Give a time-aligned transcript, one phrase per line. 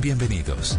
[0.00, 0.78] Bienvenidos.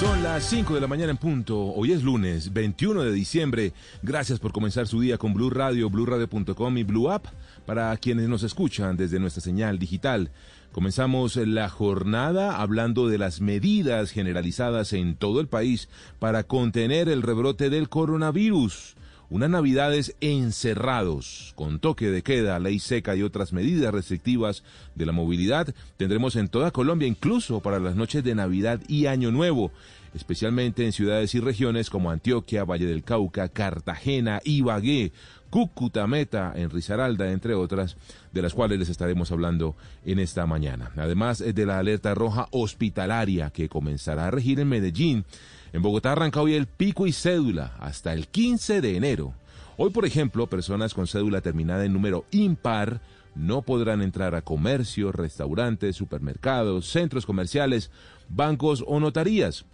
[0.00, 1.58] Son las 5 de la mañana en punto.
[1.58, 3.72] Hoy es lunes 21 de diciembre.
[4.00, 7.26] Gracias por comenzar su día con Blue Radio, BlueRadio.com y Blue App
[7.66, 10.30] para quienes nos escuchan desde nuestra señal digital.
[10.70, 15.88] Comenzamos la jornada hablando de las medidas generalizadas en todo el país
[16.20, 18.94] para contener el rebrote del coronavirus.
[19.30, 24.62] Unas navidades encerrados, con toque de queda, ley seca y otras medidas restrictivas
[24.94, 29.30] de la movilidad, tendremos en toda Colombia, incluso para las noches de Navidad y Año
[29.30, 29.70] Nuevo,
[30.14, 35.12] especialmente en ciudades y regiones como Antioquia, Valle del Cauca, Cartagena, Ibagué,
[35.50, 37.96] Cúcuta, Meta, en Risaralda, entre otras,
[38.32, 40.90] de las cuales les estaremos hablando en esta mañana.
[40.96, 45.24] Además de la alerta roja hospitalaria que comenzará a regir en Medellín,
[45.72, 49.34] en Bogotá arranca hoy el pico y cédula hasta el 15 de enero.
[49.76, 53.00] Hoy, por ejemplo, personas con cédula terminada en número impar
[53.34, 57.90] no podrán entrar a comercios, restaurantes, supermercados, centros comerciales,
[58.28, 59.64] bancos o notarías.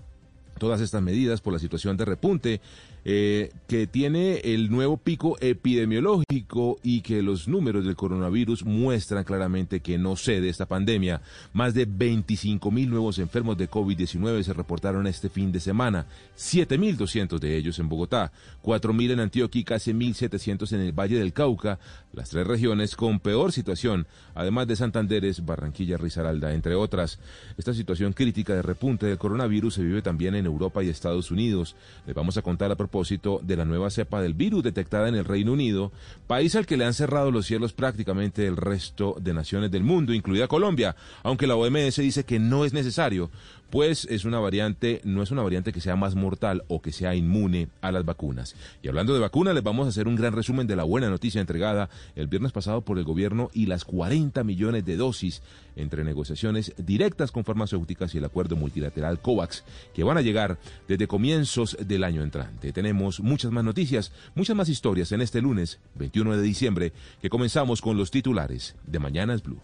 [0.58, 2.60] Todas estas medidas por la situación de repunte
[3.06, 9.80] eh, que tiene el nuevo pico epidemiológico y que los números del coronavirus muestran claramente
[9.80, 11.20] que no cede esta pandemia.
[11.52, 16.06] Más de 25 mil nuevos enfermos de COVID-19 se reportaron este fin de semana,
[16.38, 18.32] 7.200 de ellos en Bogotá,
[18.62, 21.78] 4.000 en Antioquia y casi 1.700 en el Valle del Cauca,
[22.14, 27.18] las tres regiones con peor situación, además de Santanderes, Barranquilla, Risaralda, entre otras.
[27.58, 31.76] Esta situación crítica de repunte del coronavirus se vive también en Europa y Estados Unidos.
[32.06, 35.24] Les vamos a contar a propósito de la nueva cepa del virus detectada en el
[35.24, 35.90] Reino Unido,
[36.28, 40.14] país al que le han cerrado los cielos prácticamente el resto de naciones del mundo,
[40.14, 40.94] incluida Colombia,
[41.24, 43.30] aunque la OMS dice que no es necesario,
[43.74, 47.16] pues es una variante, no es una variante que sea más mortal o que sea
[47.16, 48.54] inmune a las vacunas.
[48.84, 51.40] Y hablando de vacunas, les vamos a hacer un gran resumen de la buena noticia
[51.40, 55.42] entregada el viernes pasado por el gobierno y las 40 millones de dosis
[55.74, 60.56] entre negociaciones directas con farmacéuticas y el acuerdo multilateral COVAX, que van a llegar
[60.86, 62.72] desde comienzos del año entrante.
[62.84, 67.80] Tenemos muchas más noticias, muchas más historias en este lunes 21 de diciembre, que comenzamos
[67.80, 69.58] con los titulares de Mañanas Blue.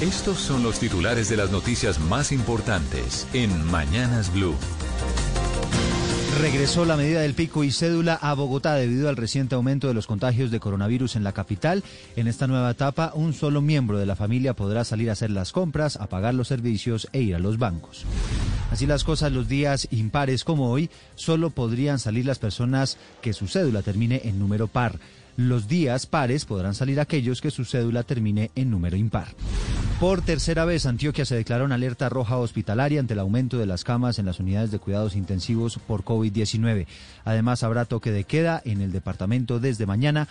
[0.00, 4.56] Estos son los titulares de las noticias más importantes en Mañanas Blue.
[6.40, 10.08] Regresó la medida del pico y cédula a Bogotá debido al reciente aumento de los
[10.08, 11.84] contagios de coronavirus en la capital.
[12.16, 15.52] En esta nueva etapa, un solo miembro de la familia podrá salir a hacer las
[15.52, 18.04] compras, a pagar los servicios e ir a los bancos.
[18.72, 23.46] Así las cosas, los días impares como hoy, solo podrían salir las personas que su
[23.46, 24.98] cédula termine en número par.
[25.36, 29.28] Los días pares podrán salir aquellos que su cédula termine en número impar.
[30.00, 33.84] Por tercera vez, Antioquia se declaró en alerta roja hospitalaria ante el aumento de las
[33.84, 36.86] camas en las unidades de cuidados intensivos por COVID-19.
[37.26, 40.28] Además, habrá toque de queda en el departamento desde mañana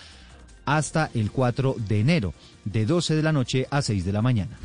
[0.66, 2.34] hasta el 4 de enero,
[2.66, 4.58] de 12 de la noche a 6 de la mañana.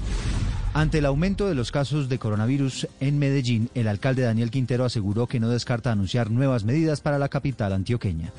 [0.77, 5.27] Ante el aumento de los casos de coronavirus en Medellín, el alcalde Daniel Quintero aseguró
[5.27, 8.31] que no descarta anunciar nuevas medidas para la capital antioqueña.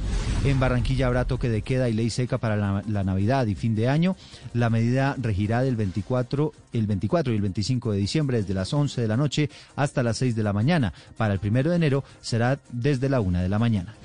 [0.46, 3.90] En Barranquilla habrá toque de queda y ley seca para la, Navidad y fin de
[3.90, 4.16] año.
[4.54, 9.02] La medida regirá del 24, el 24 y el 25 de diciembre desde las 11
[9.02, 10.94] de la noche hasta las 6 de la mañana.
[11.18, 13.96] Para el 1 de enero será desde la 1 de la mañana.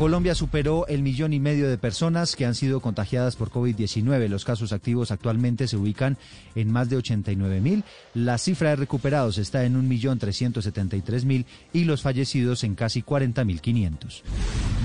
[0.00, 4.28] Colombia superó el millón y medio de personas que han sido contagiadas por COVID-19.
[4.28, 6.16] Los casos activos actualmente se ubican
[6.54, 7.84] en más de 89 mil.
[8.14, 11.44] La cifra de recuperados está en un millón 373 mil
[11.74, 14.22] y los fallecidos en casi 40 mil 500.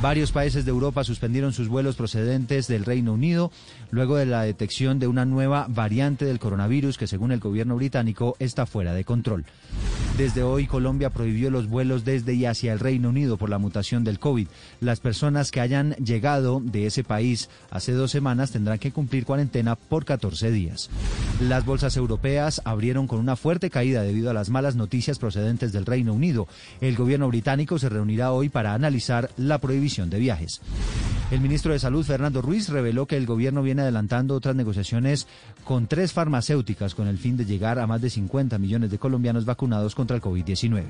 [0.01, 3.53] Varios países de Europa suspendieron sus vuelos procedentes del Reino Unido
[3.91, 8.35] luego de la detección de una nueva variante del coronavirus que según el gobierno británico
[8.39, 9.45] está fuera de control.
[10.17, 14.05] Desde hoy Colombia prohibió los vuelos desde y hacia el Reino Unido por la mutación
[14.05, 14.47] del COVID.
[14.79, 19.75] Las personas que hayan llegado de ese país hace dos semanas tendrán que cumplir cuarentena
[19.75, 20.89] por 14 días.
[21.41, 25.85] Las bolsas europeas abrieron con una fuerte caída debido a las malas noticias procedentes del
[25.85, 26.47] Reino Unido.
[26.79, 30.61] El gobierno británico se reunirá hoy para analizar la prohibición de viajes.
[31.31, 35.27] El ministro de Salud, Fernando Ruiz, reveló que el gobierno viene adelantando otras negociaciones
[35.63, 39.43] con tres farmacéuticas con el fin de llegar a más de 50 millones de colombianos
[39.43, 40.83] vacunados contra el COVID-19.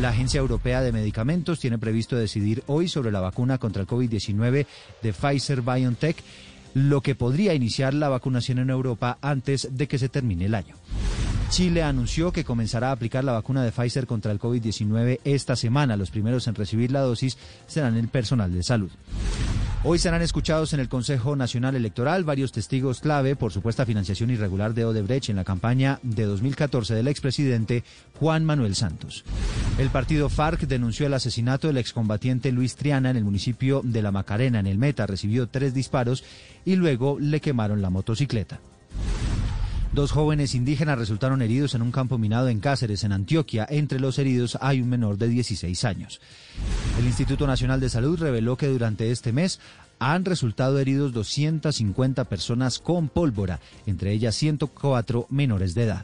[0.00, 4.66] La Agencia Europea de Medicamentos tiene previsto decidir hoy sobre la vacuna contra el COVID-19
[5.02, 6.22] de Pfizer BioNTech
[6.74, 10.74] lo que podría iniciar la vacunación en Europa antes de que se termine el año.
[11.50, 15.96] Chile anunció que comenzará a aplicar la vacuna de Pfizer contra el COVID-19 esta semana.
[15.96, 17.38] Los primeros en recibir la dosis
[17.68, 18.90] serán el personal de salud.
[19.86, 24.72] Hoy serán escuchados en el Consejo Nacional Electoral varios testigos clave por supuesta financiación irregular
[24.72, 27.84] de Odebrecht en la campaña de 2014 del expresidente
[28.18, 29.26] Juan Manuel Santos.
[29.76, 34.10] El partido FARC denunció el asesinato del excombatiente Luis Triana en el municipio de La
[34.10, 35.06] Macarena, en el Meta.
[35.06, 36.24] Recibió tres disparos
[36.64, 38.60] y luego le quemaron la motocicleta.
[39.94, 43.64] Dos jóvenes indígenas resultaron heridos en un campo minado en Cáceres, en Antioquia.
[43.70, 46.20] Entre los heridos hay un menor de 16 años.
[46.98, 49.60] El Instituto Nacional de Salud reveló que durante este mes
[50.00, 56.02] han resultado heridos 250 personas con pólvora, entre ellas 104 menores de edad.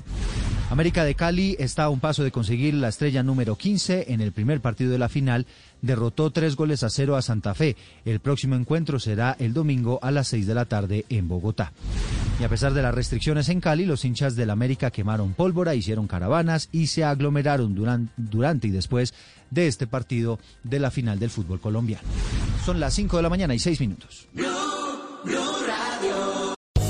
[0.70, 4.30] América de Cali está a un paso de conseguir la estrella número 15 en el
[4.30, 5.46] primer partido de la final.
[5.82, 7.76] Derrotó tres goles a cero a Santa Fe.
[8.04, 11.72] El próximo encuentro será el domingo a las 6 de la tarde en Bogotá.
[12.38, 16.06] Y a pesar de las restricciones en Cali, los hinchas del América quemaron pólvora, hicieron
[16.06, 19.12] caravanas y se aglomeraron durante, y después
[19.50, 22.06] de este partido de la final del fútbol colombiano.
[22.64, 24.28] Son las 5 de la mañana y 6 minutos.